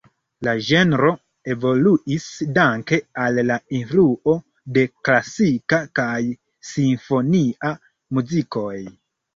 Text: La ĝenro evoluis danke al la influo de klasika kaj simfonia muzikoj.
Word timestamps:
La 0.45 0.53
ĝenro 0.67 1.09
evoluis 1.55 2.25
danke 2.55 2.99
al 3.25 3.39
la 3.51 3.59
influo 3.81 4.37
de 4.79 4.87
klasika 4.97 5.83
kaj 6.01 6.19
simfonia 6.73 7.77
muzikoj. 8.19 8.77